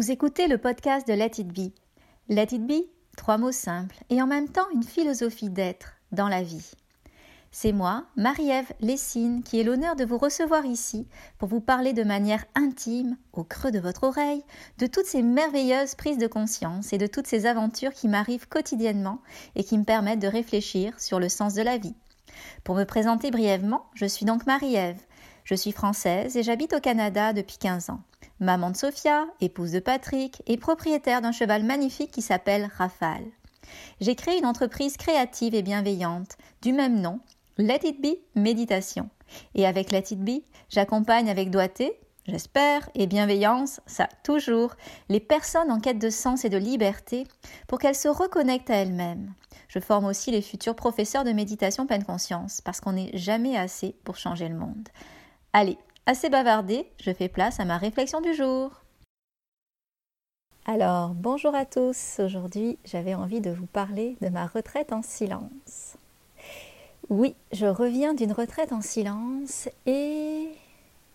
[0.00, 1.74] Vous écoutez le podcast de Let It Be.
[2.30, 2.86] Let It Be,
[3.18, 6.70] trois mots simples et en même temps une philosophie d'être dans la vie.
[7.50, 12.02] C'est moi, Marie-Ève Lessine, qui ai l'honneur de vous recevoir ici pour vous parler de
[12.02, 14.42] manière intime, au creux de votre oreille,
[14.78, 19.20] de toutes ces merveilleuses prises de conscience et de toutes ces aventures qui m'arrivent quotidiennement
[19.54, 21.94] et qui me permettent de réfléchir sur le sens de la vie.
[22.64, 25.02] Pour me présenter brièvement, je suis donc Marie-Ève.
[25.44, 28.00] Je suis française et j'habite au Canada depuis 15 ans
[28.40, 33.26] maman de Sophia, épouse de Patrick et propriétaire d'un cheval magnifique qui s'appelle Rafale.
[34.00, 37.20] J'ai créé une entreprise créative et bienveillante du même nom,
[37.58, 39.10] Let It Be Méditation.
[39.54, 41.92] Et avec Let It Be, j'accompagne avec doigté,
[42.26, 44.74] j'espère, et bienveillance, ça toujours,
[45.08, 47.26] les personnes en quête de sens et de liberté
[47.68, 49.34] pour qu'elles se reconnectent à elles-mêmes.
[49.68, 53.94] Je forme aussi les futurs professeurs de méditation pleine conscience parce qu'on n'est jamais assez
[54.02, 54.88] pour changer le monde.
[55.52, 58.72] Allez, Assez bavardé, je fais place à ma réflexion du jour.
[60.64, 62.20] Alors, bonjour à tous.
[62.20, 65.96] Aujourd'hui, j'avais envie de vous parler de ma retraite en silence.
[67.10, 70.48] Oui, je reviens d'une retraite en silence et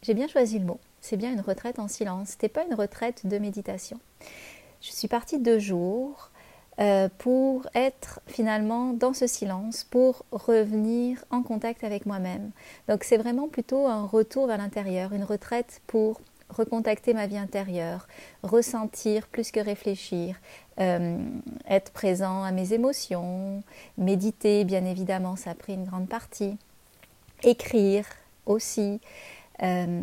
[0.01, 0.79] j'ai bien choisi le mot.
[1.01, 2.29] C'est bien une retraite en silence.
[2.29, 3.99] C'était pas une retraite de méditation.
[4.81, 6.29] Je suis partie deux jours
[6.79, 12.51] euh, pour être finalement dans ce silence, pour revenir en contact avec moi-même.
[12.89, 18.07] Donc c'est vraiment plutôt un retour vers l'intérieur, une retraite pour recontacter ma vie intérieure,
[18.43, 20.35] ressentir plus que réfléchir,
[20.79, 21.17] euh,
[21.69, 23.63] être présent à mes émotions,
[23.97, 26.57] méditer, bien évidemment, ça a pris une grande partie,
[27.43, 28.05] écrire
[28.45, 28.99] aussi,
[29.63, 30.01] euh,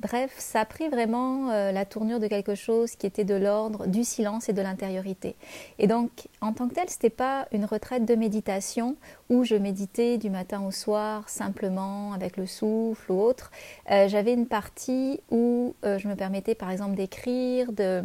[0.00, 3.86] bref, ça a pris vraiment euh, la tournure de quelque chose qui était de l'ordre
[3.86, 5.36] du silence et de l'intériorité.
[5.78, 8.96] Et donc, en tant que tel, ce n'était pas une retraite de méditation
[9.28, 13.50] où je méditais du matin au soir simplement avec le souffle ou autre.
[13.90, 18.02] Euh, j'avais une partie où je me permettais par exemple d'écrire, de,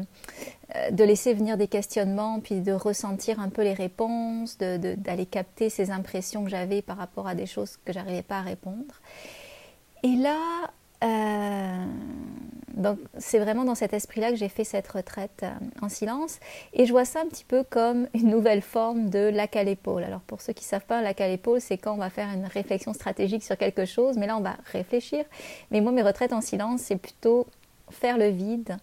[0.92, 5.92] de laisser venir des questionnements, puis de ressentir un peu les réponses, d'aller capter ces
[5.92, 8.96] impressions que j'avais par rapport à des choses que j'arrivais pas à répondre.
[10.04, 10.38] Et là,
[11.04, 11.86] euh,
[13.18, 15.50] c'est vraiment dans cet esprit-là que j'ai fait cette retraite euh,
[15.82, 16.40] en silence.
[16.74, 20.04] Et je vois ça un petit peu comme une nouvelle forme de lac à l'épaule.
[20.04, 22.30] Alors pour ceux qui ne savent pas, lac à l'épaule, c'est quand on va faire
[22.30, 25.26] une réflexion stratégique sur quelque chose, mais là on va réfléchir.
[25.72, 27.48] Mais moi, mes retraites en silence, c'est plutôt
[27.90, 28.78] faire le vide,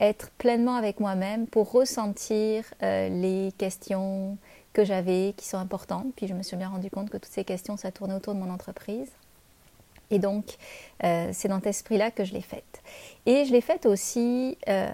[0.00, 4.36] être pleinement avec moi-même pour ressentir euh, les questions
[4.72, 6.06] que j'avais qui sont importantes.
[6.16, 8.40] Puis je me suis bien rendu compte que toutes ces questions, ça tournait autour de
[8.40, 9.10] mon entreprise.
[10.10, 10.56] Et donc,
[11.04, 12.82] euh, c'est dans cet esprit-là que je l'ai faite.
[13.26, 14.88] Et je l'ai faite aussi, euh,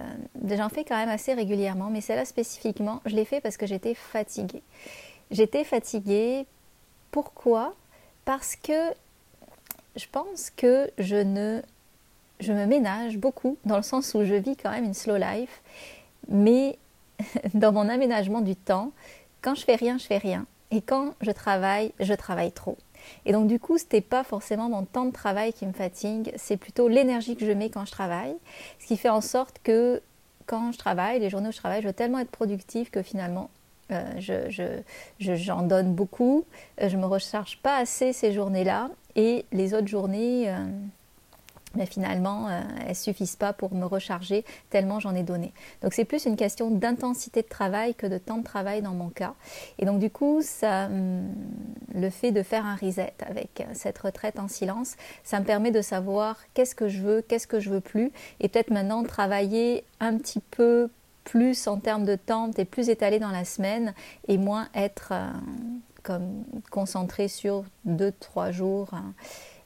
[0.49, 3.93] j'en fais quand même assez régulièrement, mais celle-là spécifiquement, je l'ai fait parce que j'étais
[3.93, 4.63] fatiguée.
[5.31, 6.45] J'étais fatiguée.
[7.11, 7.73] Pourquoi?
[8.25, 8.91] Parce que
[9.95, 11.61] je pense que je ne,
[12.41, 15.61] je me ménage beaucoup dans le sens où je vis quand même une slow life,
[16.27, 16.77] mais
[17.53, 18.91] dans mon aménagement du temps,
[19.41, 20.45] quand je fais rien, je fais rien.
[20.71, 22.77] Et quand je travaille, je travaille trop.
[23.25, 26.31] Et donc du coup, ce n'était pas forcément mon temps de travail qui me fatigue,
[26.35, 28.35] c'est plutôt l'énergie que je mets quand je travaille,
[28.79, 30.01] ce qui fait en sorte que
[30.45, 33.49] quand je travaille, les journées où je travaille, je veux tellement être productive que finalement,
[33.91, 34.03] euh,
[35.19, 36.45] j'en donne beaucoup,
[36.81, 40.65] euh, je ne me recharge pas assez ces journées-là, et les autres journées, euh,
[41.75, 45.53] mais finalement, euh, elles ne suffisent pas pour me recharger tellement j'en ai donné.
[45.81, 49.09] Donc c'est plus une question d'intensité de travail que de temps de travail dans mon
[49.09, 49.33] cas.
[49.79, 51.33] Et donc du coup, ça, hum,
[51.93, 55.81] le fait de faire un reset avec cette retraite en silence, ça me permet de
[55.81, 60.17] savoir qu'est-ce que je veux, qu'est-ce que je veux plus, et peut-être maintenant travailler un
[60.17, 60.89] petit peu
[61.23, 63.93] plus en termes de temps, et plus étalé dans la semaine,
[64.27, 65.29] et moins être euh,
[66.03, 68.89] comme concentré sur deux, trois jours.
[68.93, 69.13] Hein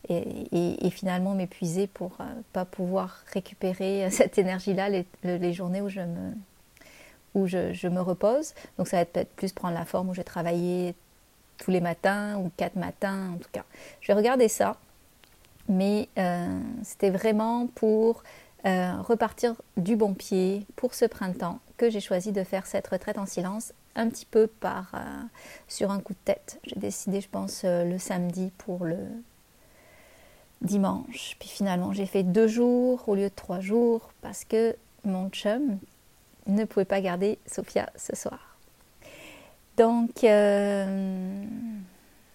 [0.08, 2.24] et, finalement m'épuiser pour euh,
[2.54, 6.34] pas pouvoir récupérer cette énergie-là les, journées où je me,
[7.36, 8.54] où je, me repose.
[8.78, 10.96] Donc ça va être peut-être plus prendre la forme où j'ai travaillé
[11.58, 13.64] tous les matins ou quatre matins en tout cas.
[14.02, 14.78] Je vais regarder ça,
[15.68, 18.24] mais euh, c'était vraiment pour
[18.66, 23.18] euh, repartir du bon pied pour ce printemps que j'ai choisi de faire cette retraite
[23.18, 24.92] en silence un petit peu par
[25.68, 26.60] sur un coup de tête.
[26.64, 28.98] J'ai décidé, je pense, le samedi pour le
[30.62, 31.36] dimanche.
[31.40, 34.76] Puis finalement, j'ai fait deux jours au lieu de trois jours parce que
[35.06, 35.80] mon chum
[36.48, 38.58] ne pouvait pas garder Sophia ce soir.
[39.78, 41.46] Donc, euh,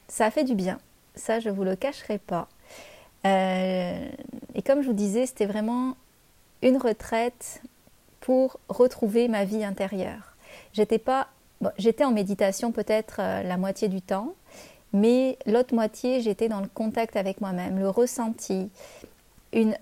[0.08, 0.78] ça a fait du bien.
[1.14, 2.48] Ça, je ne vous le cacherai pas.
[3.26, 4.08] Euh,
[4.54, 5.96] et comme je vous disais, c'était vraiment
[6.62, 7.62] une retraite
[8.20, 10.36] pour retrouver ma vie intérieure.
[10.72, 11.28] J'étais pas,
[11.76, 14.34] j'étais en méditation peut-être euh, la moitié du temps,
[14.94, 18.70] mais l'autre moitié, j'étais dans le contact avec moi-même, le ressenti,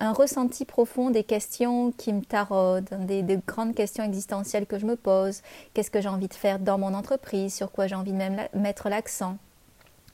[0.01, 4.97] un ressenti profond des questions qui me taraudent, des, grandes questions existentielles que je me
[4.97, 5.43] pose.
[5.75, 7.55] Qu'est-ce que j'ai envie de faire dans mon entreprise?
[7.55, 9.37] Sur quoi j'ai envie de même mettre l'accent?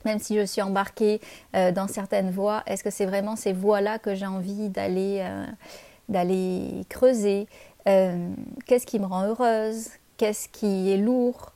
[0.03, 1.21] Même si je suis embarquée
[1.55, 5.25] euh, dans certaines voies, est-ce que c'est vraiment ces voies-là que j'ai envie d'aller
[6.11, 7.47] euh, creuser?
[7.87, 8.29] Euh,
[8.65, 9.87] Qu'est-ce qui me rend heureuse?
[10.17, 11.53] Qu'est-ce qui est lourd?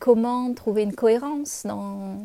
[0.00, 2.18] Comment trouver une cohérence dans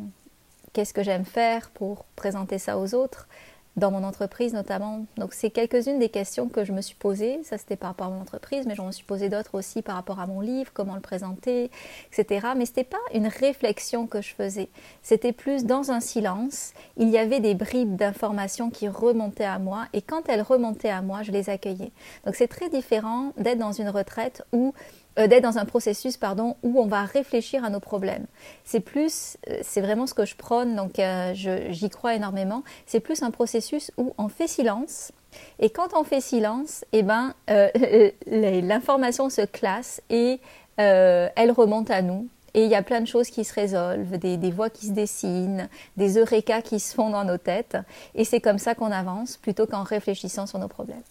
[0.72, 3.28] qu'est-ce que j'aime faire pour présenter ça aux autres
[3.76, 5.06] dans mon entreprise notamment.
[5.16, 7.40] Donc c'est quelques-unes des questions que je me suis posées.
[7.42, 9.94] Ça c'était par rapport à mon entreprise, mais j'en me suis posé d'autres aussi par
[9.94, 11.70] rapport à mon livre, comment le présenter,
[12.12, 12.48] etc.
[12.56, 14.68] Mais c'était pas une réflexion que je faisais.
[15.02, 16.72] C'était plus dans un silence.
[16.96, 21.02] Il y avait des bribes d'informations qui remontaient à moi, et quand elles remontaient à
[21.02, 21.92] moi, je les accueillais.
[22.26, 24.74] Donc c'est très différent d'être dans une retraite où
[25.18, 28.26] euh, d'être dans un processus pardon où on va réfléchir à nos problèmes.
[28.64, 32.62] C'est plus, euh, c'est vraiment ce que je prône, donc euh, j'y crois énormément.
[32.86, 35.12] C'est plus un processus où on fait silence.
[35.58, 37.34] Et quand on fait silence, eh ben,
[38.26, 40.40] l'information se classe et
[40.76, 42.28] elle remonte à nous.
[42.54, 44.92] Et il y a plein de choses qui se résolvent, des, des voix qui se
[44.92, 47.78] dessinent, des eureka qui se font dans nos têtes.
[48.14, 51.02] Et c'est comme ça qu'on avance plutôt qu'en réfléchissant sur nos problèmes.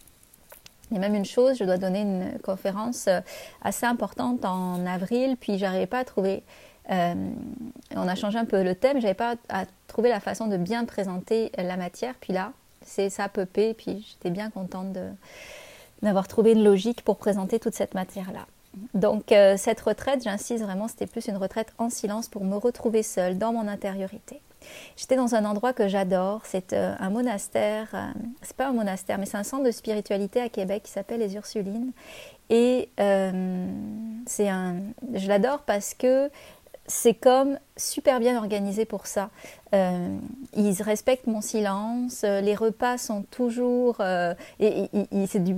[0.92, 3.22] Il y a même une chose, je dois donner une conférence euh,
[3.62, 6.44] assez importante en avril, puis j'arrivais pas à trouver.
[6.92, 7.14] Euh,
[7.96, 10.84] on a changé un peu le thème, j'avais pas à trouver la façon de bien
[10.86, 12.16] présenter la matière.
[12.20, 12.52] Puis là,
[12.86, 14.98] c'est ça peu puis j'étais bien contente
[16.02, 18.46] d'avoir trouvé une logique pour présenter toute cette matière-là.
[18.94, 23.04] Donc euh, cette retraite, j'insiste vraiment, c'était plus une retraite en silence pour me retrouver
[23.04, 24.42] seule dans mon intériorité.
[24.96, 28.12] J'étais dans un endroit que j'adore, c'est euh, un monastère, euh,
[28.42, 31.36] c'est pas un monastère, mais c'est un centre de spiritualité à Québec qui s'appelle les
[31.36, 31.92] Ursulines.
[32.50, 33.66] Et euh,
[34.26, 34.76] c'est un,
[35.14, 36.30] je l'adore parce que
[36.88, 39.30] c'est comme super bien organisé pour ça.
[39.74, 40.18] Euh,
[40.54, 43.98] ils respectent mon silence, euh, les repas sont toujours...
[44.02, 44.90] Euh, et,
[45.36, 45.56] du,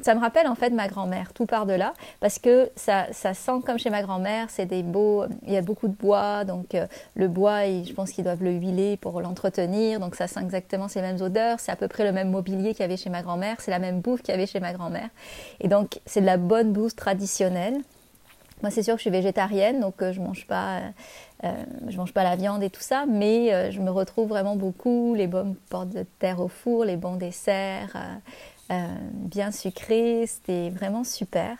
[0.00, 3.34] ça me rappelle en fait ma grand-mère, tout part de là, parce que ça, ça
[3.34, 5.24] sent comme chez ma grand-mère, c'est des beaux...
[5.46, 6.74] Il y a beaucoup de bois, donc
[7.14, 11.02] le bois, je pense qu'ils doivent le huiler pour l'entretenir, donc ça sent exactement ces
[11.02, 13.56] mêmes odeurs, c'est à peu près le même mobilier qu'il y avait chez ma grand-mère,
[13.60, 15.10] c'est la même bouffe qu'il y avait chez ma grand-mère.
[15.60, 17.76] Et donc c'est de la bonne bouffe traditionnelle.
[18.62, 20.80] Moi, c'est sûr que je suis végétarienne, donc euh, je mange euh,
[21.42, 21.52] euh,
[21.96, 25.56] mange pas la viande et tout ça, mais je me retrouve vraiment beaucoup les bonnes
[25.68, 27.96] portes de terre au four, les bons desserts,
[29.12, 31.58] bien sucrés, c'était vraiment super.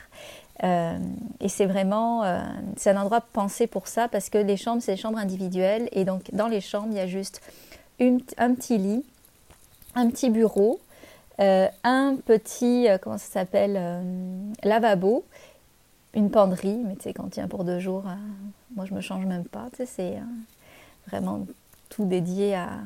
[0.63, 5.19] et c'est vraiment, un endroit pensé pour ça parce que les chambres, c'est des chambres
[5.19, 7.41] individuelles et donc dans les chambres, il y a juste
[8.01, 9.05] un petit lit,
[9.97, 10.81] un petit bureau,
[11.39, 13.81] un petit, comment ça s'appelle,
[14.63, 15.25] lavabo
[16.14, 18.14] une penderie, mais tu sais, quand il y a pour deux jours, euh,
[18.75, 20.23] moi je me change même pas, tu sais, c'est euh,
[21.09, 21.47] vraiment
[21.88, 22.81] tout dédié à,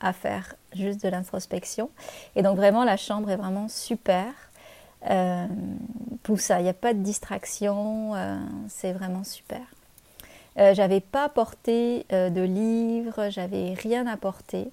[0.00, 1.90] à, faire juste de l'introspection.
[2.36, 4.26] Et donc vraiment, la chambre est vraiment super.
[5.10, 5.46] Euh,
[6.22, 8.12] pour ça, il n'y a pas de distraction,
[8.68, 9.60] c'est vraiment super.
[10.56, 14.70] j'avais pas apporté de livres, j'avais rien apporté,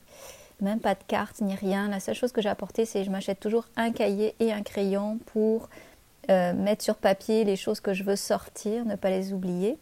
[0.62, 1.90] même pas de cartes ni rien.
[1.90, 5.20] La seule chose que j'ai apporté, c'est je m'achète toujours un cahier et un crayon
[5.34, 5.70] pour
[6.30, 9.78] euh, mettre sur papier les choses que je veux sortir, ne pas les oublier.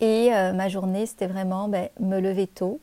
[0.00, 2.80] Et euh, ma journée, c'était vraiment ben, me lever tôt.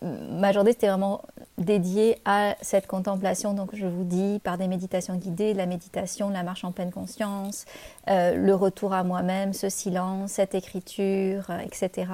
[0.00, 1.22] Ma journée, c'était vraiment
[1.58, 3.52] dédiée à cette contemplation.
[3.52, 7.64] Donc, je vous dis, par des méditations guidées, la méditation, la marche en pleine conscience,
[8.08, 12.12] euh, le retour à moi-même, ce silence, cette écriture, etc.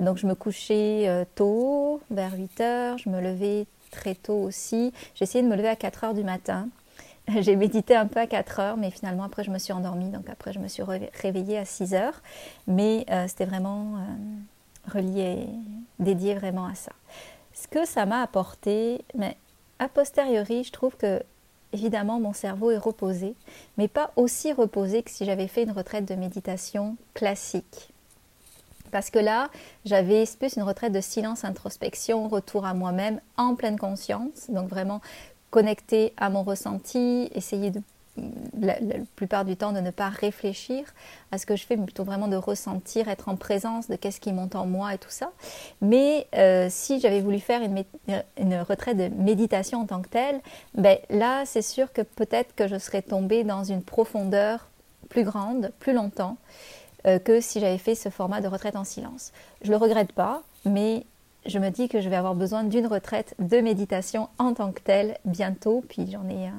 [0.00, 2.98] Donc, je me couchais tôt, vers 8 heures.
[2.98, 4.92] Je me levais très tôt aussi.
[5.14, 6.68] J'essayais de me lever à 4 heures du matin
[7.40, 10.28] j'ai médité un peu à 4 heures, mais finalement après je me suis endormie, donc
[10.28, 12.20] après je me suis réveillée à 6 heures.
[12.66, 15.46] Mais euh, c'était vraiment euh, relié,
[15.98, 16.92] dédié vraiment à ça.
[17.54, 19.36] Ce que ça m'a apporté, mais
[19.78, 21.22] a posteriori, je trouve que
[21.72, 23.34] évidemment mon cerveau est reposé,
[23.78, 27.90] mais pas aussi reposé que si j'avais fait une retraite de méditation classique.
[28.90, 29.50] Parce que là,
[29.84, 34.48] j'avais plus une retraite de silence, introspection, retour à moi-même en pleine conscience.
[34.50, 35.00] Donc vraiment
[35.54, 37.80] connecter à mon ressenti, essayer de
[38.60, 38.74] la,
[39.14, 40.84] plupart du temps de ne pas réfléchir
[41.30, 44.18] à ce que je fais, mais plutôt vraiment de ressentir, être en présence de qu'est-ce
[44.18, 45.30] qui monte en moi et tout ça.
[45.80, 47.84] Mais euh, si j'avais voulu faire une,
[48.36, 50.40] une, retraite de méditation en tant que telle,
[50.74, 54.66] ben là, c'est sûr que peut-être que je serais tombée dans une profondeur
[55.08, 56.36] plus grande, plus longtemps,
[57.06, 59.30] euh, que si j'avais fait ce format de retraite en silence.
[59.62, 61.06] Je le regrette pas, mais
[61.46, 64.80] je me dis que je vais avoir besoin d'une retraite de méditation en tant que
[64.80, 65.84] telle bientôt.
[65.88, 66.50] Puis j'en ai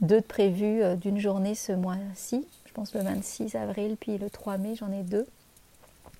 [0.00, 2.46] deux de prévus euh, d'une journée ce mois-ci.
[2.66, 5.26] Je pense le 26 avril, puis le 3 mai, j'en ai deux.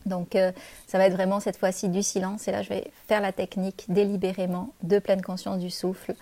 [0.06, 0.52] Donc euh,
[0.86, 3.84] ça va être vraiment cette fois-ci du silence et là je vais faire la technique
[3.88, 6.14] délibérément de pleine conscience du souffle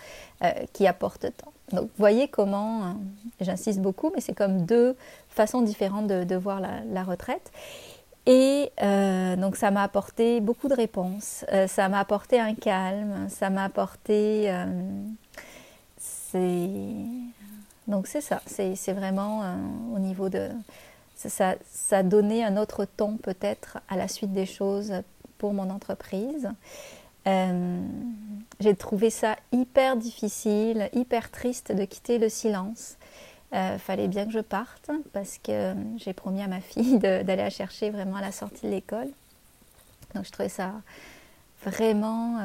[0.42, 1.52] euh, qui apporte tant.
[1.72, 2.96] Donc voyez comment,
[3.40, 4.96] j'insiste beaucoup, mais c'est comme deux
[5.28, 7.50] façons différentes de, voir la, retraite.
[8.26, 8.72] Et
[9.38, 14.52] donc ça m'a apporté beaucoup de réponses, ça m'a apporté un calme, ça m'a apporté...
[17.86, 19.42] donc c'est ça, c'est vraiment
[19.94, 20.50] au niveau de
[21.16, 24.92] ça, ça, a donné un autre ton peut-être à la suite des choses
[25.38, 26.50] pour mon entreprise.
[27.26, 27.80] Euh,
[28.60, 32.96] j'ai trouvé ça hyper difficile, hyper triste de quitter le silence.
[33.54, 37.50] Euh, fallait bien que je parte parce que j'ai promis à ma fille d'aller la
[37.50, 39.08] chercher vraiment à la sortie de l'école.
[40.14, 40.72] Donc je trouvais ça
[41.64, 42.38] vraiment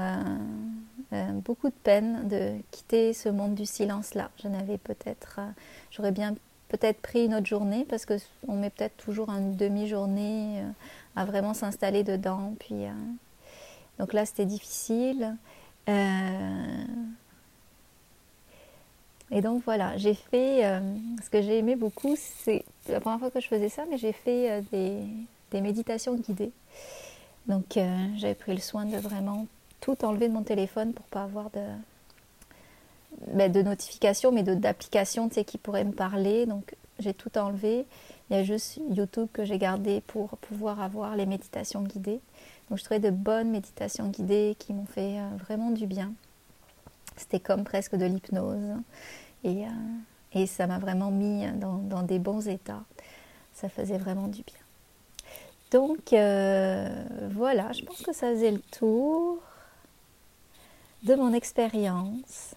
[1.14, 4.30] euh, beaucoup de peine de quitter ce monde du silence là.
[4.42, 5.40] Je n'avais peut-être,
[5.92, 6.36] j'aurais bien
[6.70, 10.70] peut-être pris une autre journée parce qu'on met peut-être toujours une demi-journée euh,
[11.18, 12.54] à vraiment s'installer dedans.
[12.60, 12.92] Puis, euh,
[14.00, 15.36] donc là, c'était difficile.
[19.32, 20.64] Euh, et donc voilà, j'ai fait,
[21.24, 24.14] ce que j'ai aimé beaucoup, c'est la première fois que je faisais ça, mais j'ai
[24.14, 26.52] fait des, méditations guidées.
[27.48, 27.78] Donc
[28.18, 29.48] j'avais pris le soin de vraiment
[29.80, 31.62] tout enlever de mon téléphone pour pas avoir de,
[33.34, 36.46] ben, de notifications, mais d'applications qui pourraient me parler.
[36.46, 37.86] Donc j'ai tout enlevé.
[38.30, 42.22] Il y a juste YouTube que j'ai gardé pour pouvoir avoir les méditations guidées.
[42.70, 46.14] Donc je trouvais de bonnes méditations guidées qui m'ont fait euh, vraiment du bien.
[47.22, 48.78] C'était comme presque de l'hypnose.
[49.44, 49.70] Et, euh,
[50.34, 52.84] et, ça m'a vraiment mis dans, des bons états.
[53.54, 54.56] Ça faisait vraiment du bien.
[55.70, 56.90] Donc euh,
[57.30, 59.38] voilà, je pense que ça faisait le tour
[61.04, 62.56] de mon expérience.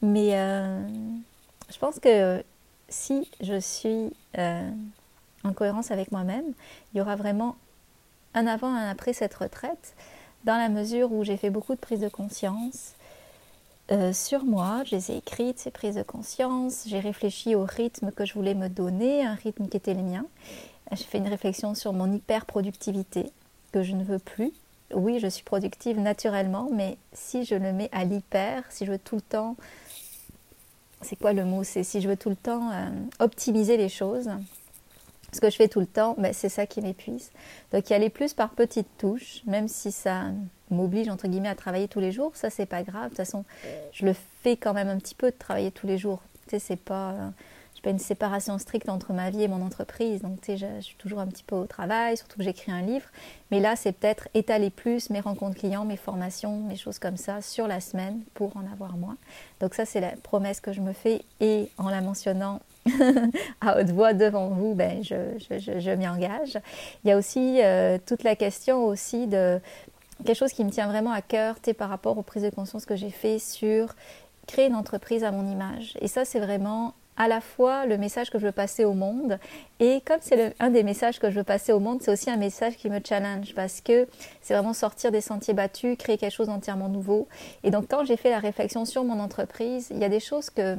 [0.00, 0.80] Mais euh,
[1.68, 2.44] je pense que
[2.88, 6.52] si je suis en cohérence avec moi-même,
[6.94, 7.56] il y aura vraiment
[8.34, 9.94] un avant, un après cette retraite,
[10.44, 12.95] dans la mesure où j'ai fait beaucoup de prises de conscience
[13.90, 18.10] euh, sur moi, je les ai écrites, ces prises de conscience, j'ai réfléchi au rythme
[18.10, 20.24] que je voulais me donner, un rythme qui était le mien.
[20.92, 23.30] J'ai fait une réflexion sur mon hyper-productivité,
[23.72, 24.52] que je ne veux plus.
[24.94, 28.98] Oui, je suis productive naturellement, mais si je le mets à l'hyper, si je veux
[28.98, 29.56] tout le temps
[31.02, 32.88] c'est quoi le mot C'est si je veux tout le temps euh,
[33.18, 34.30] optimiser les choses,
[35.32, 37.30] ce que je fais tout le temps, mais c'est ça qui m'épuise.
[37.72, 40.24] Donc y aller plus par petites touches, même si ça
[40.70, 43.04] m'oblige entre guillemets à travailler tous les jours, ça c'est pas grave.
[43.04, 43.44] De toute façon,
[43.92, 46.20] je le fais quand même un petit peu de travailler tous les jours.
[46.46, 47.30] Tu sais, c'est pas euh,
[47.90, 50.22] une séparation stricte entre ma vie et mon entreprise.
[50.22, 52.82] Donc, tu sais, je, suis toujours un petit peu au travail, surtout que j'écris un
[52.82, 53.06] livre.
[53.50, 57.40] Mais là, c'est peut-être étaler plus mes rencontres clients, mes formations, mes choses comme ça
[57.40, 59.16] sur la semaine pour en avoir moins.
[59.60, 61.22] Donc, ça, c'est la promesse que je me fais.
[61.40, 62.60] Et en la mentionnant
[63.60, 66.58] à haute voix devant vous, ben, je, je, je, m'y engage.
[67.04, 69.60] Il y a aussi euh, toute la question aussi de
[70.24, 72.96] quelque chose qui me tient vraiment à cœur, par rapport aux prises de conscience que
[72.96, 73.94] j'ai fait sur
[74.46, 75.96] créer une entreprise à mon image.
[76.00, 79.38] Et ça, c'est vraiment à la fois le message que je veux passer au monde
[79.80, 82.36] et comme c'est un des messages que je veux passer au monde, c'est aussi un
[82.36, 84.06] message qui me challenge parce que
[84.42, 87.26] c'est vraiment sortir des sentiers battus, créer quelque chose d'entièrement nouveau.
[87.64, 90.50] Et donc quand j'ai fait la réflexion sur mon entreprise, il y a des choses
[90.50, 90.76] que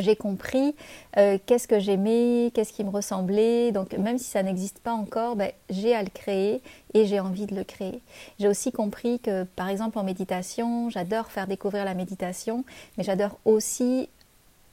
[0.00, 0.74] j'ai compris,
[1.16, 3.72] euh, qu'est-ce que j'aimais, qu'est-ce qui me ressemblait.
[3.72, 6.62] Donc même si ça n'existe pas encore, ben, j'ai à le créer
[6.94, 8.00] et j'ai envie de le créer.
[8.38, 12.64] J'ai aussi compris que par exemple en méditation, j'adore faire découvrir la méditation,
[12.96, 14.08] mais j'adore aussi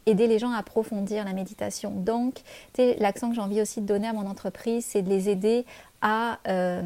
[0.05, 1.91] aider les gens à approfondir la méditation.
[1.91, 2.41] Donc,
[2.77, 5.65] l'accent que j'ai envie aussi de donner à mon entreprise, c'est de les aider
[6.01, 6.81] à euh,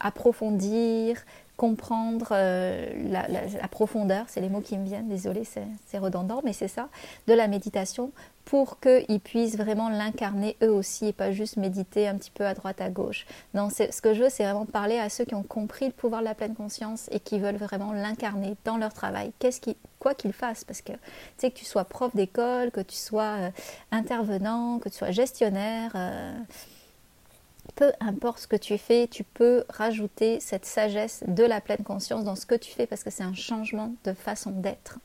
[0.00, 1.16] approfondir,
[1.56, 6.68] comprendre euh, la, profondeur, c'est les mots qui me viennent, désolé, c'est redondant, mais c'est
[6.68, 6.88] ça,
[7.26, 8.12] de la méditation
[8.46, 12.54] pour qu'ils puissent vraiment l'incarner eux aussi et pas juste méditer un petit peu à
[12.54, 13.26] droite à gauche.
[13.52, 16.22] Non, ce que je veux, c'est vraiment parler à ceux qui ont compris le pouvoir
[16.22, 19.30] de la pleine conscience et qui veulent vraiment l'incarner dans leur travail.
[19.38, 20.98] Qu'est-ce qui, quoi qu'ils fassent, parce que tu
[21.36, 23.50] sais que tu sois prof d'école, que tu sois euh,
[23.92, 25.92] intervenant, que tu sois gestionnaire.
[25.94, 26.32] Euh,
[27.76, 32.24] peu importe ce que tu fais, tu peux rajouter cette sagesse de la pleine conscience
[32.24, 34.98] dans ce que tu fais parce que c'est un changement de façon d'être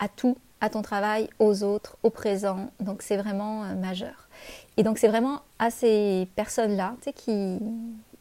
[0.00, 2.70] à tout, à ton travail, aux autres, au présent.
[2.80, 4.28] Donc c'est vraiment euh, majeur.
[4.76, 7.58] Et donc c'est vraiment à ces personnes-là tu sais, qui,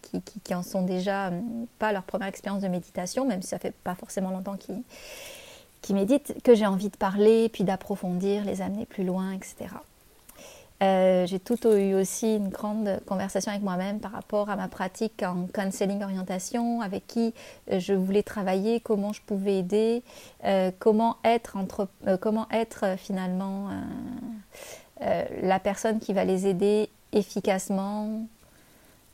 [0.02, 1.32] qui, qui, en sont déjà
[1.80, 4.84] pas leur première expérience de méditation, même si ça fait pas forcément longtemps qu'ils
[5.88, 9.68] qui méditent, que j'ai envie de parler, puis d'approfondir, les amener plus loin, etc.
[10.84, 15.24] Euh, j'ai tout eu aussi une grande conversation avec moi-même par rapport à ma pratique
[15.24, 17.34] en counseling orientation, avec qui
[17.72, 20.04] euh, je voulais travailler, comment je pouvais aider,
[20.44, 21.88] euh, comment être, entre,
[22.20, 23.70] comment être finalement
[25.00, 28.26] la personne qui va les aider efficacement,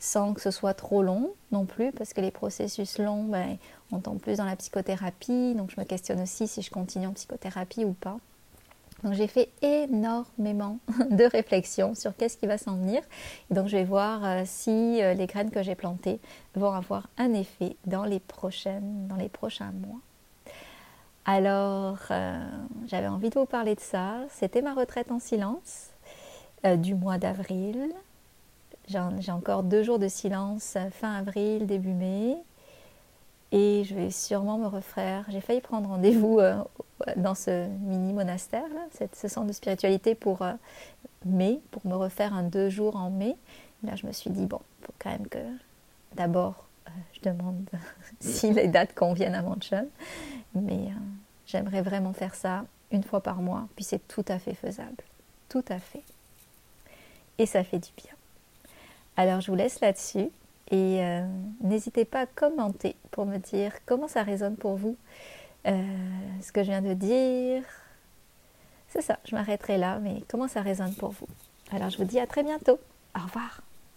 [0.04, 3.56] sans que ce soit trop long non plus, parce que les processus longs, ben,
[3.90, 7.14] on tombe plus dans la psychothérapie, donc je me questionne aussi si je continue en
[7.14, 8.18] psychothérapie ou pas.
[9.06, 10.80] Donc j'ai fait énormément
[11.10, 13.02] de réflexions sur qu'est-ce qui va s'en venir.
[13.50, 16.20] donc je vais voir euh, si euh, les graines que j'ai plantées
[16.54, 20.00] vont avoir un effet dans les prochaines, dans les prochains mois.
[21.24, 22.46] Alors euh,
[22.88, 24.18] j'avais envie de vous parler de ça.
[24.32, 25.92] C'était ma retraite en silence
[26.78, 27.94] du mois d'avril.
[28.88, 32.36] J'ai encore deux jours de silence fin avril, début mai.
[33.54, 35.26] Et je vais sûrement me refaire.
[35.30, 36.56] J'ai failli prendre rendez-vous euh,
[37.18, 40.54] dans ce mini monastère, là, ce centre de spiritualité pour euh,
[41.24, 43.38] mai, pour me refaire un deux jours en mai.
[43.84, 45.38] là, je me suis dit, bon, faut quand même que
[46.16, 47.70] d'abord, euh, je demande
[48.20, 49.86] si les dates conviennent à mon chum.
[50.56, 50.90] Mais
[51.46, 53.68] j'aimerais vraiment faire ça une fois par mois.
[53.76, 55.04] Puis c'est tout à fait faisable.
[55.48, 56.04] Tout à fait.
[57.38, 58.14] Et ça fait du bien.
[59.18, 60.30] Alors je vous laisse là-dessus.
[60.72, 61.26] Et euh,
[61.62, 64.96] n'hésitez pas à commenter pour me dire comment ça résonne pour vous,
[65.68, 65.84] euh,
[66.42, 67.64] ce que je viens de dire.
[68.88, 71.28] C'est ça, je m'arrêterai là, mais comment ça résonne pour vous.
[71.72, 72.80] Alors je vous dis à très bientôt.
[73.16, 73.63] Au revoir.